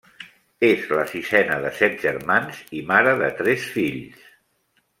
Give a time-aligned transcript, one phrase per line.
[0.67, 4.27] És la sisena de set germans i mare de tres fills.